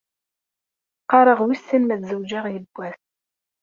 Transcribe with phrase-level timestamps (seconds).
[1.03, 2.99] Qqareɣ wissen m ad zewǧeɣ yiwwas.